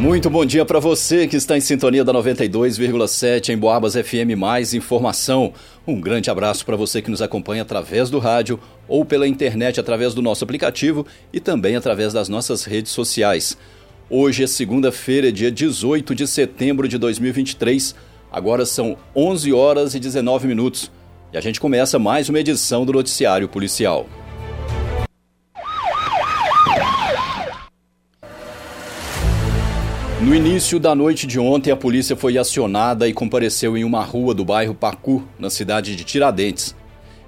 Muito 0.00 0.30
bom 0.30 0.46
dia 0.46 0.64
para 0.64 0.80
você 0.80 1.28
que 1.28 1.36
está 1.36 1.58
em 1.58 1.60
sintonia 1.60 2.02
da 2.02 2.10
92,7 2.10 3.50
em 3.50 3.58
Boabas 3.58 3.92
FM 3.92 4.34
Mais 4.34 4.72
Informação. 4.72 5.52
Um 5.86 6.00
grande 6.00 6.30
abraço 6.30 6.64
para 6.64 6.74
você 6.74 7.02
que 7.02 7.10
nos 7.10 7.20
acompanha 7.20 7.60
através 7.60 8.08
do 8.08 8.18
rádio 8.18 8.58
ou 8.88 9.04
pela 9.04 9.28
internet 9.28 9.78
através 9.78 10.14
do 10.14 10.22
nosso 10.22 10.42
aplicativo 10.42 11.06
e 11.30 11.38
também 11.38 11.76
através 11.76 12.14
das 12.14 12.30
nossas 12.30 12.64
redes 12.64 12.92
sociais. 12.92 13.58
Hoje 14.08 14.42
é 14.42 14.46
segunda-feira, 14.46 15.30
dia 15.30 15.52
18 15.52 16.14
de 16.14 16.26
setembro 16.26 16.88
de 16.88 16.96
2023. 16.96 17.94
Agora 18.32 18.64
são 18.64 18.96
11 19.14 19.52
horas 19.52 19.94
e 19.94 20.00
19 20.00 20.48
minutos 20.48 20.90
e 21.30 21.36
a 21.36 21.42
gente 21.42 21.60
começa 21.60 21.98
mais 21.98 22.30
uma 22.30 22.40
edição 22.40 22.86
do 22.86 22.92
Noticiário 22.94 23.50
Policial. 23.50 24.06
No 30.22 30.34
início 30.34 30.78
da 30.78 30.94
noite 30.94 31.26
de 31.26 31.40
ontem, 31.40 31.70
a 31.70 31.76
polícia 31.76 32.14
foi 32.14 32.36
acionada 32.36 33.08
e 33.08 33.12
compareceu 33.12 33.74
em 33.74 33.84
uma 33.84 34.04
rua 34.04 34.34
do 34.34 34.44
bairro 34.44 34.74
Pacu, 34.74 35.26
na 35.38 35.48
cidade 35.48 35.96
de 35.96 36.04
Tiradentes. 36.04 36.76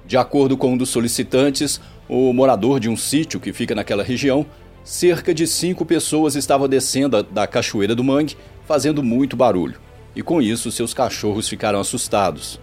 De 0.05 0.15
acordo 0.15 0.55
com 0.55 0.73
um 0.73 0.77
dos 0.77 0.89
solicitantes, 0.89 1.81
o 2.07 2.31
morador 2.31 2.79
de 2.79 2.87
um 2.87 2.95
sítio 2.95 3.39
que 3.39 3.51
fica 3.51 3.73
naquela 3.73 4.03
região, 4.03 4.45
cerca 4.83 5.33
de 5.33 5.47
cinco 5.47 5.83
pessoas 5.83 6.35
estavam 6.35 6.69
descendo 6.69 7.23
da 7.23 7.47
Cachoeira 7.47 7.95
do 7.95 8.03
Mangue, 8.03 8.37
fazendo 8.67 9.01
muito 9.01 9.35
barulho. 9.35 9.79
E 10.15 10.21
com 10.21 10.39
isso, 10.39 10.71
seus 10.71 10.93
cachorros 10.93 11.49
ficaram 11.49 11.79
assustados. 11.79 12.59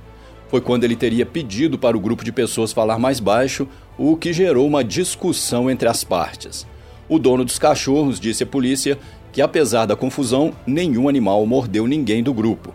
Foi 0.46 0.60
quando 0.60 0.84
ele 0.84 0.94
teria 0.94 1.26
pedido 1.26 1.76
para 1.76 1.96
o 1.96 2.00
grupo 2.00 2.24
de 2.24 2.30
pessoas 2.30 2.72
falar 2.72 3.00
mais 3.00 3.18
baixo, 3.18 3.66
o 3.98 4.16
que 4.16 4.32
gerou 4.32 4.64
uma 4.64 4.84
discussão 4.84 5.68
entre 5.68 5.88
as 5.88 6.04
partes. 6.04 6.68
O 7.08 7.18
dono 7.18 7.44
dos 7.44 7.58
cachorros 7.58 8.20
disse 8.20 8.44
à 8.44 8.46
polícia 8.46 8.96
que, 9.32 9.40
apesar 9.40 9.86
da 9.86 9.96
confusão, 9.96 10.52
nenhum 10.66 11.08
animal 11.08 11.44
mordeu 11.46 11.86
ninguém 11.86 12.22
do 12.22 12.34
grupo. 12.34 12.74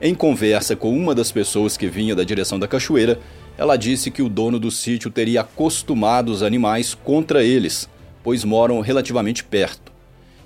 Em 0.00 0.14
conversa 0.14 0.74
com 0.74 0.96
uma 0.96 1.14
das 1.14 1.30
pessoas 1.30 1.76
que 1.76 1.86
vinha 1.86 2.14
da 2.14 2.24
direção 2.24 2.58
da 2.58 2.68
cachoeira, 2.68 3.20
ela 3.56 3.76
disse 3.76 4.10
que 4.10 4.22
o 4.22 4.28
dono 4.28 4.58
do 4.58 4.70
sítio 4.70 5.10
teria 5.10 5.42
acostumado 5.42 6.30
os 6.30 6.42
animais 6.42 6.94
contra 6.94 7.44
eles, 7.44 7.88
pois 8.22 8.44
moram 8.44 8.80
relativamente 8.80 9.44
perto, 9.44 9.92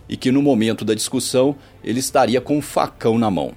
e 0.09 0.17
que 0.17 0.31
no 0.31 0.43
momento 0.43 0.85
da 0.85 0.95
discussão 0.95 1.57
ele 1.83 2.01
estaria 2.01 2.41
com 2.41 2.59
um 2.59 2.63
facão 2.63 3.19
na 3.19 3.31
mão. 3.31 3.53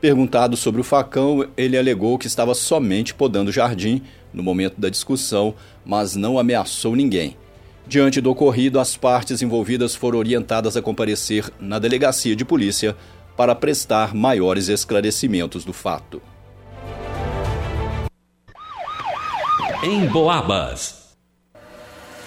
Perguntado 0.00 0.56
sobre 0.56 0.80
o 0.80 0.84
facão, 0.84 1.46
ele 1.56 1.76
alegou 1.76 2.18
que 2.18 2.26
estava 2.26 2.54
somente 2.54 3.14
podando 3.14 3.50
o 3.50 3.52
jardim 3.52 4.02
no 4.32 4.42
momento 4.42 4.80
da 4.80 4.88
discussão, 4.88 5.54
mas 5.84 6.16
não 6.16 6.38
ameaçou 6.38 6.94
ninguém 6.96 7.36
Diante 7.86 8.20
do 8.20 8.30
ocorrido, 8.30 8.78
as 8.78 8.96
partes 8.96 9.42
envolvidas 9.42 9.94
foram 9.94 10.18
orientadas 10.18 10.76
a 10.76 10.82
comparecer 10.82 11.50
na 11.58 11.78
delegacia 11.78 12.36
de 12.36 12.44
polícia 12.44 12.96
para 13.36 13.54
prestar 13.54 14.14
maiores 14.14 14.68
esclarecimentos 14.68 15.64
do 15.64 15.72
fato. 15.72 16.22
Em 19.82 20.06
Boabas. 20.06 21.16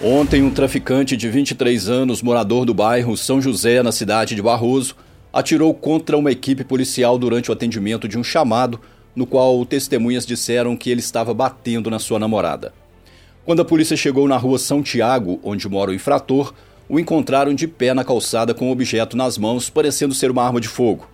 Ontem, 0.02 0.42
um 0.42 0.50
traficante 0.50 1.16
de 1.16 1.30
23 1.30 1.88
anos, 1.88 2.22
morador 2.22 2.66
do 2.66 2.74
bairro 2.74 3.16
São 3.16 3.40
José, 3.40 3.82
na 3.84 3.92
cidade 3.92 4.36
de 4.36 4.42
Barroso, 4.42 4.96
atirou 5.32 5.74
contra 5.74 6.18
uma 6.18 6.32
equipe 6.32 6.64
policial 6.64 7.18
durante 7.18 7.50
o 7.50 7.54
atendimento 7.54 8.08
de 8.08 8.18
um 8.18 8.24
chamado, 8.24 8.82
no 9.16 9.26
qual 9.26 9.64
testemunhas 9.66 10.26
disseram 10.26 10.76
que 10.76 10.90
ele 10.90 11.00
estava 11.00 11.34
batendo 11.34 11.90
na 11.90 12.00
sua 12.00 12.20
namorada. 12.20 12.74
Quando 13.46 13.62
a 13.62 13.66
polícia 13.66 13.98
chegou 13.98 14.26
na 14.26 14.38
rua 14.38 14.58
São 14.58 14.82
Tiago, 14.82 15.38
onde 15.44 15.68
mora 15.68 15.92
o 15.92 15.94
infrator, 15.94 16.54
o 16.88 16.98
encontraram 16.98 17.54
de 17.54 17.68
pé 17.68 17.94
na 17.94 18.04
calçada 18.04 18.54
com 18.54 18.70
um 18.70 18.72
objeto 18.72 19.18
nas 19.18 19.38
mãos, 19.38 19.70
parecendo 19.70 20.14
ser 20.14 20.32
uma 20.32 20.44
arma 20.44 20.62
de 20.62 20.70
fogo. 20.70 21.10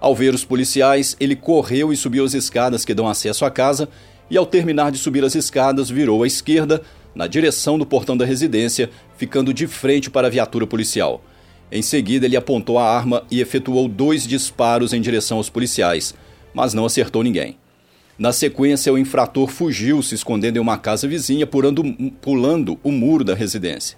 Ao 0.00 0.12
ver 0.12 0.34
os 0.34 0.44
policiais, 0.44 1.16
ele 1.20 1.36
correu 1.36 1.92
e 1.92 1.96
subiu 1.96 2.24
as 2.24 2.34
escadas 2.34 2.84
que 2.84 2.92
dão 2.92 3.06
acesso 3.06 3.44
à 3.44 3.50
casa 3.50 3.88
e, 4.28 4.36
ao 4.36 4.44
terminar 4.44 4.90
de 4.90 4.98
subir 4.98 5.22
as 5.22 5.36
escadas, 5.36 5.88
virou 5.88 6.24
à 6.24 6.26
esquerda, 6.26 6.82
na 7.14 7.28
direção 7.28 7.78
do 7.78 7.86
portão 7.86 8.16
da 8.16 8.24
residência, 8.24 8.90
ficando 9.16 9.54
de 9.54 9.68
frente 9.68 10.10
para 10.10 10.26
a 10.26 10.30
viatura 10.30 10.66
policial. 10.66 11.22
Em 11.70 11.80
seguida, 11.80 12.26
ele 12.26 12.36
apontou 12.36 12.76
a 12.76 12.90
arma 12.90 13.22
e 13.30 13.40
efetuou 13.40 13.86
dois 13.86 14.26
disparos 14.26 14.92
em 14.92 15.00
direção 15.00 15.36
aos 15.36 15.48
policiais, 15.48 16.12
mas 16.52 16.74
não 16.74 16.84
acertou 16.84 17.22
ninguém. 17.22 17.61
Na 18.18 18.32
sequência, 18.32 18.92
o 18.92 18.98
infrator 18.98 19.48
fugiu, 19.48 20.02
se 20.02 20.14
escondendo 20.14 20.56
em 20.56 20.60
uma 20.60 20.76
casa 20.76 21.08
vizinha, 21.08 21.46
pulando, 21.46 21.82
pulando 22.20 22.78
o 22.82 22.92
muro 22.92 23.24
da 23.24 23.34
residência. 23.34 23.96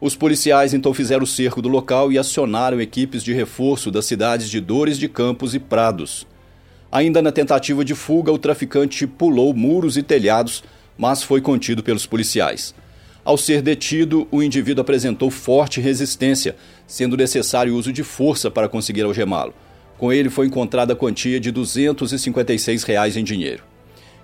Os 0.00 0.14
policiais 0.14 0.74
então 0.74 0.94
fizeram 0.94 1.24
o 1.24 1.26
cerco 1.26 1.60
do 1.60 1.68
local 1.68 2.12
e 2.12 2.18
acionaram 2.18 2.80
equipes 2.80 3.24
de 3.24 3.32
reforço 3.32 3.90
das 3.90 4.04
cidades 4.04 4.48
de 4.48 4.60
Dores 4.60 4.98
de 4.98 5.08
Campos 5.08 5.54
e 5.54 5.58
Prados. 5.58 6.26
Ainda 6.92 7.20
na 7.20 7.32
tentativa 7.32 7.84
de 7.84 7.94
fuga, 7.94 8.30
o 8.30 8.38
traficante 8.38 9.06
pulou 9.06 9.52
muros 9.52 9.96
e 9.96 10.02
telhados, 10.02 10.62
mas 10.96 11.22
foi 11.22 11.40
contido 11.40 11.82
pelos 11.82 12.06
policiais. 12.06 12.74
Ao 13.24 13.36
ser 13.36 13.60
detido, 13.60 14.28
o 14.30 14.42
indivíduo 14.42 14.82
apresentou 14.82 15.30
forte 15.30 15.80
resistência, 15.80 16.54
sendo 16.86 17.16
necessário 17.16 17.74
o 17.74 17.76
uso 17.76 17.92
de 17.92 18.02
força 18.02 18.50
para 18.50 18.68
conseguir 18.68 19.02
algemá-lo. 19.02 19.52
Com 19.98 20.12
ele 20.12 20.30
foi 20.30 20.46
encontrada 20.46 20.92
a 20.92 20.96
quantia 20.96 21.40
de 21.40 21.50
256 21.50 22.84
reais 22.84 23.16
em 23.16 23.24
dinheiro. 23.24 23.64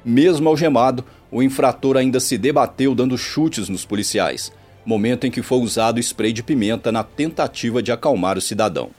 Mesmo 0.05 0.49
algemado, 0.49 1.05
o 1.31 1.43
infrator 1.43 1.97
ainda 1.97 2.21
se 2.21 2.39
debateu 2.39 2.95
dando 2.95 3.19
chutes 3.19 3.69
nos 3.69 3.85
policiais, 3.85 4.53
momento 4.87 5.27
em 5.27 5.31
que 5.31 5.43
foi 5.43 5.59
usado 5.59 5.99
spray 5.99 6.33
de 6.33 6.43
pimenta 6.43 6.93
na 6.93 7.03
tentativa 7.03 7.83
de 7.83 7.91
acalmar 7.91 8.39
o 8.39 8.41
cidadão. 8.41 8.91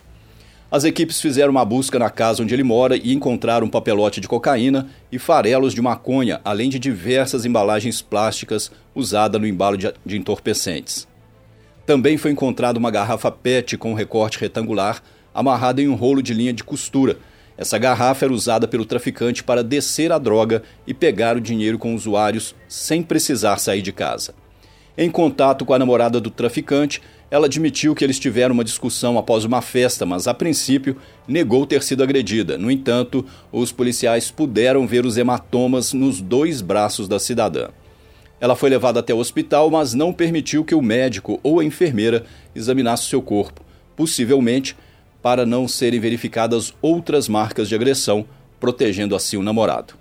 As 0.69 0.83
equipes 0.83 1.21
fizeram 1.21 1.51
uma 1.51 1.63
busca 1.63 1.97
na 1.97 2.09
casa 2.09 2.43
onde 2.43 2.53
ele 2.53 2.63
mora 2.63 2.97
e 2.97 3.13
encontraram 3.13 3.67
um 3.67 3.69
papelote 3.69 4.19
de 4.19 4.27
cocaína 4.27 4.89
e 5.09 5.17
farelos 5.17 5.73
de 5.73 5.81
maconha, 5.81 6.41
além 6.43 6.69
de 6.69 6.77
diversas 6.79 7.45
embalagens 7.45 8.01
plásticas 8.01 8.69
usadas 8.93 9.39
no 9.39 9.47
embalo 9.47 9.77
de, 9.77 10.17
entorpecentes. 10.17 11.07
Também 11.85 12.17
foi 12.17 12.31
encontrada 12.31 12.79
uma 12.79 12.91
garrafa 12.91 13.31
PET 13.31 13.77
com 13.77 13.93
recorte 13.93 14.39
retangular 14.39 15.01
amarrada 15.35 15.81
em 15.81 15.87
um 15.87 15.93
rolo 15.93 16.23
de 16.23 16.33
linha 16.33 16.53
de 16.53 16.63
costura. 16.63 17.17
Essa 17.57 17.77
garrafa 17.77 18.25
era 18.25 18.33
usada 18.33 18.67
pelo 18.67 18.85
traficante 18.85 19.43
para 19.43 19.63
descer 19.63 20.11
a 20.11 20.17
droga 20.17 20.63
e 20.87 20.93
pegar 20.93 21.37
o 21.37 21.41
dinheiro 21.41 21.77
com 21.77 21.93
usuários 21.93 22.55
sem 22.67 23.03
precisar 23.03 23.57
sair 23.59 23.81
de 23.81 23.91
casa. 23.91 24.33
Em 24.97 25.11
contato 25.11 25.65
com 25.65 25.73
a 25.73 25.79
namorada 25.79 26.21
do 26.21 26.29
traficante, 26.29 27.01
ela 27.29 27.47
admitiu 27.47 27.93
que 27.93 28.03
eles 28.03 28.17
tiveram 28.17 28.53
uma 28.53 28.63
discussão 28.63 29.17
após 29.17 29.43
uma 29.43 29.61
festa, 29.61 30.05
mas 30.05 30.25
a 30.25 30.33
princípio 30.33 30.95
negou 31.27 31.65
ter 31.65 31.83
sido 31.83 32.01
agredida. 32.01 32.57
No 32.57 32.71
entanto, 32.71 33.25
os 33.51 33.73
policiais 33.73 34.31
puderam 34.31 34.87
ver 34.87 35.05
os 35.05 35.17
hematomas 35.17 35.91
nos 35.91 36.21
dois 36.21 36.61
braços 36.61 37.09
da 37.09 37.19
cidadã. 37.19 37.67
Ela 38.39 38.55
foi 38.55 38.69
levada 38.69 38.99
até 38.99 39.13
o 39.13 39.17
hospital, 39.17 39.69
mas 39.69 39.93
não 39.93 40.13
permitiu 40.13 40.63
que 40.63 40.75
o 40.75 40.81
médico 40.81 41.39
ou 41.43 41.59
a 41.59 41.65
enfermeira 41.65 42.25
examinasse 42.55 43.09
seu 43.09 43.21
corpo. 43.21 43.61
Possivelmente, 43.95 44.77
para 45.25 45.43
não 45.43 45.67
serem 45.67 45.99
verificadas 45.99 46.71
outras 46.83 47.27
marcas 47.27 47.67
de 47.67 47.73
agressão, 47.73 48.27
protegendo 48.59 49.15
assim 49.15 49.37
o 49.37 49.41
namorado. 49.41 49.95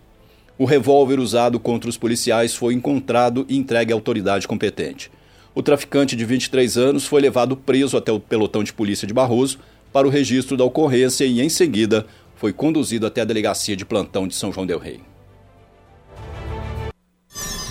O 0.59 0.67
revólver 0.67 1.19
usado 1.19 1.59
contra 1.59 1.89
os 1.89 1.97
policiais 1.97 2.55
foi 2.55 2.75
encontrado 2.75 3.47
e 3.49 3.57
entregue 3.57 3.91
à 3.91 3.97
autoridade 3.97 4.47
competente. 4.47 5.11
O 5.55 5.62
traficante 5.62 6.15
de 6.15 6.27
23 6.27 6.77
anos 6.77 7.07
foi 7.07 7.23
levado 7.23 7.57
preso 7.57 7.97
até 7.97 8.12
o 8.12 8.21
pelotão 8.21 8.62
de 8.62 8.75
polícia 8.75 9.09
de 9.09 9.15
Barroso 9.15 9.59
para 9.91 10.07
o 10.07 10.11
registro 10.11 10.59
da 10.59 10.65
ocorrência 10.65 11.25
e, 11.25 11.41
em 11.41 11.49
seguida, 11.49 12.06
foi 12.37 12.53
conduzido 12.53 13.06
até 13.06 13.23
a 13.23 13.25
delegacia 13.25 13.75
de 13.75 13.87
plantão 13.87 14.29
de 14.29 14.35
São 14.35 14.53
João 14.53 14.67
Del 14.67 14.79
Rei. 14.79 15.01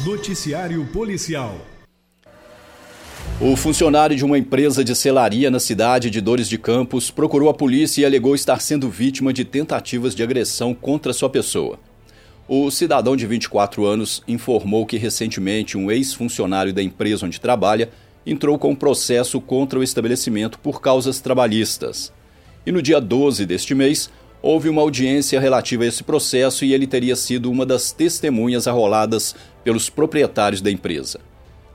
Noticiário 0.04 0.84
Policial 0.88 1.56
o 3.46 3.58
funcionário 3.58 4.16
de 4.16 4.24
uma 4.24 4.38
empresa 4.38 4.86
de 4.86 4.96
selaria 4.96 5.52
na 5.52 5.60
cidade 5.60 6.10
de 6.10 6.22
Dores 6.22 6.48
de 6.48 6.58
Campos 6.58 7.12
procurou 7.12 7.50
a 7.50 7.54
polícia 7.54 8.02
e 8.02 8.06
alegou 8.06 8.34
estar 8.34 8.62
sendo 8.62 8.90
vítima 8.90 9.34
de 9.34 9.44
tentativas 9.44 10.16
de 10.16 10.24
agressão 10.24 10.74
contra 10.74 11.12
sua 11.12 11.30
pessoa. 11.30 11.78
O 12.48 12.72
cidadão 12.72 13.18
de 13.18 13.28
24 13.28 13.86
anos 13.86 14.24
informou 14.30 14.86
que 14.86 14.96
recentemente 14.96 15.78
um 15.78 15.92
ex-funcionário 15.92 16.72
da 16.72 16.82
empresa 16.82 17.26
onde 17.26 17.42
trabalha 17.42 17.90
entrou 18.26 18.58
com 18.58 18.72
um 18.72 18.76
processo 18.76 19.42
contra 19.42 19.78
o 19.78 19.84
estabelecimento 19.84 20.58
por 20.58 20.80
causas 20.80 21.20
trabalhistas. 21.20 22.14
E 22.66 22.72
no 22.72 22.82
dia 22.82 23.02
12 23.02 23.46
deste 23.46 23.76
mês, 23.76 24.10
houve 24.42 24.70
uma 24.70 24.82
audiência 24.82 25.38
relativa 25.38 25.84
a 25.84 25.88
esse 25.88 26.02
processo 26.02 26.64
e 26.64 26.74
ele 26.74 26.88
teria 26.88 27.18
sido 27.18 27.52
uma 27.52 27.66
das 27.66 27.92
testemunhas 27.92 28.70
arroladas 28.70 29.36
pelos 29.66 29.90
proprietários 29.90 30.62
da 30.62 30.72
empresa 30.72 31.20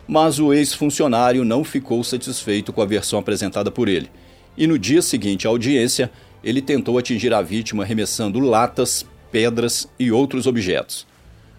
mas 0.09 0.39
o 0.39 0.55
ex-funcionário 0.55 1.45
não 1.45 1.63
ficou 1.63 2.03
satisfeito 2.03 2.73
com 2.73 2.81
a 2.81 2.87
versão 2.87 3.19
apresentada 3.19 3.71
por 3.71 3.87
ele. 3.89 4.11
E 4.57 4.67
no 4.67 4.79
dia 4.79 5.03
seguinte 5.03 5.47
à 5.47 5.51
audiência, 5.51 6.11
ele 6.43 6.63
tentou 6.63 6.97
atingir 6.97 7.33
a 7.35 7.43
vítima 7.43 7.83
arremessando 7.85 8.41
latas, 8.41 9.05
pedras 9.31 9.87
e 9.99 10.11
outros 10.11 10.47
objetos. 10.47 11.07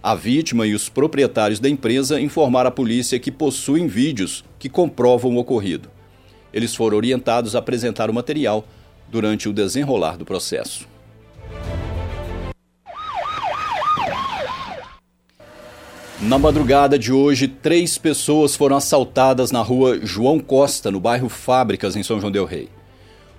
A 0.02 0.16
vítima 0.16 0.66
e 0.66 0.74
os 0.74 0.90
proprietários 0.90 1.60
da 1.60 1.70
empresa 1.70 2.20
informaram 2.20 2.70
à 2.70 2.72
polícia 2.72 3.20
que 3.20 3.32
possuem 3.32 3.86
vídeos 3.86 4.44
que 4.58 4.68
comprovam 4.68 5.36
o 5.36 5.40
ocorrido. 5.40 5.90
Eles 6.52 6.74
foram 6.74 6.98
orientados 6.98 7.56
a 7.56 7.60
apresentar 7.60 8.10
o 8.10 8.14
material, 8.14 8.66
durante 9.10 9.50
o 9.50 9.54
desenrolar 9.54 10.18
do 10.18 10.26
processo. 10.26 10.88
Na 16.22 16.38
madrugada 16.38 17.00
de 17.00 17.14
hoje, 17.14 17.48
três 17.48 17.98
pessoas 17.98 18.54
foram 18.54 18.76
assaltadas 18.76 19.54
na 19.54 19.62
rua 19.62 20.00
João 20.04 20.38
Costa, 20.38 20.92
no 20.92 21.00
bairro 21.00 21.30
Fábricas, 21.30 21.96
em 21.96 22.04
São 22.04 22.20
João 22.20 22.30
Del 22.30 22.44
Rei. 22.44 22.68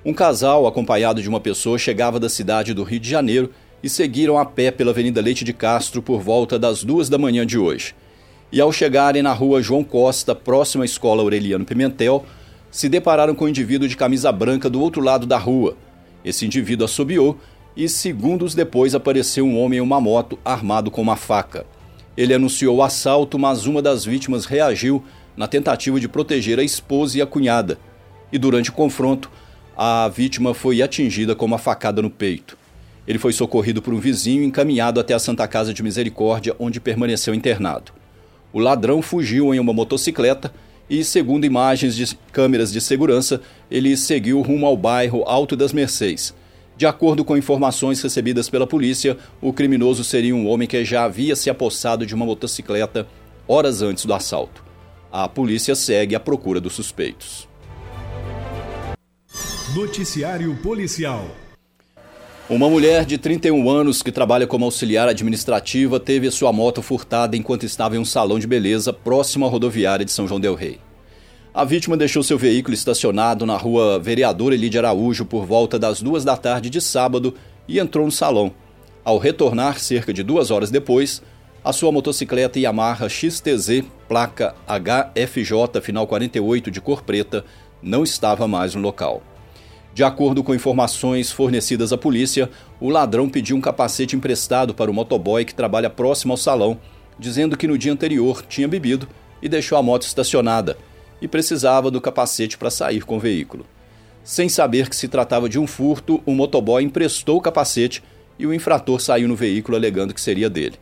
Um 0.03 0.15
casal, 0.15 0.67
acompanhado 0.67 1.21
de 1.21 1.29
uma 1.29 1.41
pessoa, 1.41 1.77
chegava 1.77 2.19
da 2.19 2.31
cidade 2.31 2.73
do 2.73 2.83
Rio 2.83 2.99
de 2.99 3.11
Janeiro 3.11 3.51
e 3.83 3.89
seguiram 3.91 4.39
a 4.39 4.47
pé 4.47 4.71
pela 4.71 4.93
Avenida 4.93 5.21
Leite 5.21 5.45
de 5.45 5.53
Castro 5.53 6.01
por 6.01 6.23
volta 6.23 6.59
das 6.59 6.83
duas 6.83 7.11
da 7.11 7.19
manhã 7.19 7.45
de 7.45 7.59
hoje. 7.59 7.95
E 8.51 8.63
ao 8.63 8.73
chegarem 8.73 9.23
na 9.23 9.35
rua 9.35 9.61
João 9.61 9.85
Costa, 9.85 10.35
próxima 10.35 10.83
à 10.83 10.87
escola 10.87 11.21
Aureliano 11.21 11.67
Pimentel, 11.67 12.25
se 12.71 12.89
depararam 12.89 13.35
com 13.35 13.45
um 13.45 13.49
indivíduo 13.49 13.87
de 13.87 13.97
camisa 13.97 14.33
branca 14.33 14.71
do 14.71 14.81
outro 14.81 15.03
lado 15.03 15.27
da 15.27 15.37
rua. 15.37 15.77
Esse 16.25 16.47
indivíduo 16.47 16.87
assobiou 16.87 17.37
e, 17.77 17.91
segundos 17.91 18.55
depois, 18.55 18.95
apareceu 18.95 19.45
um 19.45 19.61
homem 19.61 19.81
em 19.81 19.83
uma 19.83 20.01
moto 20.01 20.39
armado 20.43 20.91
com 20.91 21.03
uma 21.03 21.17
faca. 21.17 21.67
Ele 22.21 22.35
anunciou 22.35 22.77
o 22.77 22.83
assalto, 22.83 23.39
mas 23.39 23.65
uma 23.65 23.81
das 23.81 24.05
vítimas 24.05 24.45
reagiu 24.45 25.03
na 25.35 25.49
tentativa 25.49 25.99
de 25.99 26.07
proteger 26.07 26.59
a 26.59 26.63
esposa 26.63 27.17
e 27.17 27.23
a 27.23 27.27
cunhada. 27.27 27.79
E 28.31 28.37
durante 28.37 28.69
o 28.69 28.75
confronto, 28.75 29.31
a 29.75 30.07
vítima 30.07 30.53
foi 30.53 30.83
atingida 30.83 31.35
com 31.35 31.47
uma 31.47 31.57
facada 31.57 32.03
no 32.03 32.11
peito. 32.11 32.59
Ele 33.09 33.19
foi 33.19 33.33
socorrido 33.33 33.81
por 33.81 33.95
um 33.95 33.99
vizinho 33.99 34.43
e 34.43 34.45
encaminhado 34.45 35.01
até 35.01 35.15
a 35.15 35.19
Santa 35.19 35.49
Casa 35.49 35.73
de 35.73 35.83
Misericórdia, 35.83 36.55
onde 36.59 36.79
permaneceu 36.79 37.35
internado. 37.35 37.91
O 38.53 38.59
ladrão 38.59 39.01
fugiu 39.01 39.55
em 39.55 39.59
uma 39.59 39.73
motocicleta 39.73 40.53
e, 40.91 41.03
segundo 41.03 41.47
imagens 41.47 41.97
de 41.97 42.15
câmeras 42.31 42.71
de 42.71 42.83
segurança, 42.83 43.41
ele 43.71 43.97
seguiu 43.97 44.43
rumo 44.43 44.67
ao 44.67 44.77
bairro 44.77 45.25
Alto 45.27 45.57
das 45.57 45.73
Mercês. 45.73 46.35
De 46.81 46.87
acordo 46.87 47.27
com 47.27 47.37
informações 47.37 48.01
recebidas 48.01 48.49
pela 48.49 48.67
polícia, 48.67 49.19
o 49.39 49.53
criminoso 49.53 50.03
seria 50.03 50.35
um 50.35 50.49
homem 50.49 50.67
que 50.67 50.83
já 50.83 51.05
havia 51.05 51.37
se 51.37 51.51
apossado 51.51 52.07
de 52.07 52.15
uma 52.15 52.25
motocicleta 52.25 53.07
horas 53.47 53.83
antes 53.83 54.07
do 54.07 54.15
assalto. 54.15 54.65
A 55.13 55.29
polícia 55.29 55.75
segue 55.75 56.15
à 56.15 56.21
procura 56.21 56.59
dos 56.59 56.73
suspeitos. 56.73 57.47
Noticiário 59.75 60.57
Policial 60.63 61.27
uma 62.49 62.69
mulher 62.69 63.05
de 63.05 63.17
31 63.17 63.71
anos 63.71 64.03
que 64.03 64.11
trabalha 64.11 64.45
como 64.45 64.65
auxiliar 64.65 65.07
administrativa 65.07 66.01
teve 66.01 66.29
sua 66.33 66.53
moto 66.53 66.83
furtada 66.83 67.37
enquanto 67.37 67.65
estava 67.65 67.95
em 67.95 67.99
um 68.01 68.05
salão 68.05 68.41
de 68.41 68.47
beleza 68.47 68.93
próximo 68.93 69.47
à 69.47 69.49
rodoviária 69.49 70.05
de 70.05 70.11
São 70.11 70.27
João 70.27 70.41
Del 70.41 70.57
Rei. 70.57 70.81
A 71.53 71.65
vítima 71.65 71.97
deixou 71.97 72.23
seu 72.23 72.39
veículo 72.39 72.75
estacionado 72.75 73.45
na 73.45 73.57
rua 73.57 73.99
Vereador 73.99 74.53
Elide 74.53 74.79
Araújo 74.79 75.25
por 75.25 75.45
volta 75.45 75.81
das 75.81 76.01
duas 76.01 76.25
da 76.25 76.37
tarde 76.37 76.71
de 76.71 76.81
sábado 76.81 77.35
e 77.67 77.81
entrou 77.81 78.07
no 78.07 78.13
salão. 78.13 78.53
Ao 79.05 79.19
retornar 79.19 79.81
cerca 79.81 80.13
de 80.13 80.23
duas 80.23 80.53
horas 80.53 80.71
depois, 80.71 81.21
a 81.65 81.73
sua 81.73 81.91
motocicleta 81.91 82.61
Yamaha 82.61 83.09
XTZ, 83.09 83.83
placa 84.07 84.55
HFJ 84.69 85.81
final 85.83 86.07
48 86.07 86.71
de 86.71 86.81
cor 86.81 87.03
preta, 87.03 87.45
não 87.83 88.05
estava 88.05 88.47
mais 88.47 88.77
no 88.77 88.81
local. 88.81 89.21
De 89.93 90.05
acordo 90.05 90.45
com 90.45 90.55
informações 90.55 91.33
fornecidas 91.33 91.93
à 91.93 91.99
polícia, 91.99 92.49
o 92.79 92.89
ladrão 92.89 93.29
pediu 93.29 93.57
um 93.57 93.61
capacete 93.61 94.15
emprestado 94.15 94.73
para 94.73 94.89
o 94.89 94.95
motoboy 94.95 95.45
que 95.45 95.55
trabalha 95.55 95.91
próximo 95.91 96.33
ao 96.33 96.37
salão, 96.37 96.79
dizendo 97.19 97.57
que 97.57 97.67
no 97.67 97.77
dia 97.77 97.93
anterior 97.93 98.45
tinha 98.49 98.69
bebido 98.69 99.09
e 99.43 99.49
deixou 99.49 99.77
a 99.77 99.83
moto 99.83 100.03
estacionada 100.03 100.77
e 101.21 101.29
precisava 101.29 101.91
do 101.91 102.01
capacete 102.01 102.57
para 102.57 102.71
sair 102.71 103.05
com 103.05 103.17
o 103.17 103.21
veículo. 103.21 103.67
Sem 104.23 104.49
saber 104.49 104.89
que 104.89 104.97
se 104.97 105.09
tratava 105.09 105.49
de 105.49 105.59
um 105.59 105.67
furto, 105.67 106.23
o 106.27 106.33
motoboy 106.33 106.83
emprestou 106.83 107.39
o 107.39 107.41
capacete 107.41 108.03
e 108.39 108.47
o 108.47 108.55
infrator 108.55 109.01
saiu 109.01 109.29
no 109.29 109.37
veículo 109.37 109.77
alegando 109.77 110.15
que 110.15 110.21
seria 110.21 110.49
dele. 110.49 110.77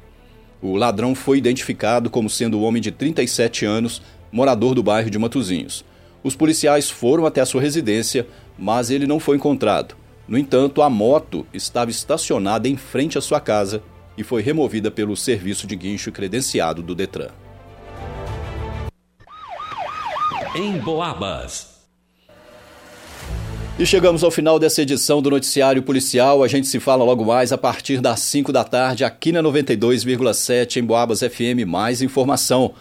O 0.61 0.77
ladrão 0.77 1.15
foi 1.15 1.39
identificado 1.39 2.11
como 2.11 2.29
sendo 2.29 2.59
o 2.59 2.63
homem 2.63 2.83
de 2.83 2.91
37 2.91 3.65
anos, 3.65 4.03
morador 4.31 4.75
do 4.75 4.83
bairro 4.83 5.11
de 5.11 5.19
Matozinhos. 5.19 5.85
Os 6.23 6.35
policiais 6.35 6.91
foram 6.91 7.27
até 7.27 7.41
a 7.41 7.47
sua 7.47 7.63
residência, 7.63 8.27
mas 8.59 8.91
ele 8.91 9.07
não 9.07 9.21
foi 9.21 9.37
encontrado. 9.37 9.97
No 10.27 10.37
entanto, 10.37 10.83
a 10.83 10.91
moto 10.91 11.47
estava 11.55 11.91
estacionada 11.91 12.69
em 12.69 12.77
frente 12.77 13.17
à 13.17 13.21
sua 13.21 13.41
casa 13.41 13.83
e 14.17 14.25
foi 14.25 14.43
removida 14.43 14.91
pelo 14.91 15.17
serviço 15.17 15.67
de 15.67 15.77
guincho 15.77 16.11
credenciado 16.11 16.83
do 16.83 16.95
Detran. 16.95 17.31
Em 20.55 20.79
Boabas. 20.79 21.79
E 23.79 23.87
chegamos 23.87 24.25
ao 24.25 24.31
final 24.31 24.59
dessa 24.59 24.83
edição 24.83 25.23
do 25.23 25.31
Noticiário 25.31 25.83
Policial. 25.83 26.43
A 26.43 26.49
gente 26.49 26.67
se 26.67 26.81
fala 26.81 27.05
logo 27.05 27.25
mais 27.25 27.53
a 27.53 27.59
partir 27.59 28.01
das 28.01 28.21
5 28.21 28.53
da 28.53 28.65
tarde 28.65 29.05
aqui 29.05 29.31
na 29.31 29.43
92,7 29.43 30.79
em 30.79 30.85
Boabas 30.85 31.21
FM. 31.21 31.65
Mais 31.67 32.03
informação. 32.03 32.75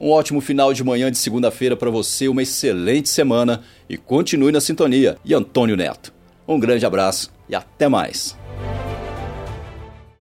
Um 0.00 0.10
ótimo 0.10 0.40
final 0.40 0.72
de 0.72 0.84
manhã 0.84 1.10
de 1.10 1.18
segunda-feira 1.18 1.76
para 1.76 1.90
você, 1.90 2.28
uma 2.28 2.42
excelente 2.42 3.08
semana 3.08 3.62
e 3.88 3.96
continue 3.96 4.52
na 4.52 4.60
sintonia. 4.60 5.16
E 5.24 5.34
Antônio 5.34 5.76
Neto. 5.76 6.12
Um 6.46 6.60
grande 6.60 6.86
abraço 6.86 7.32
e 7.48 7.54
até 7.54 7.88
mais. 7.88 8.36